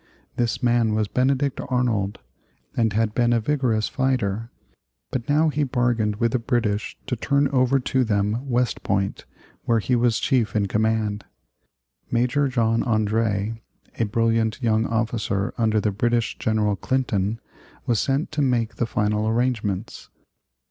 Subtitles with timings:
[0.35, 2.17] This man was Benedict Arnold,
[2.75, 4.49] and had been a vigorous fighter.
[5.11, 9.25] But now he bargained with the British to turn over to them West Point,
[9.65, 11.23] where he was chief in command.
[12.09, 13.59] Major John André,
[13.99, 17.39] a brilliant young officer under the British General Clinton,
[17.85, 20.09] was sent to make the final arrangements.